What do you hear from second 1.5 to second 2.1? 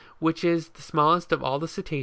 the Cetac?